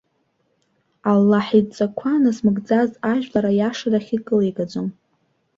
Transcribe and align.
Аллаҳ 1.11 1.47
идҵақәа 1.59 2.11
назмыгӡаз 2.23 2.91
ажәлар, 3.11 3.45
аиашарахь 3.49 4.11
икылигаӡом. 4.17 4.87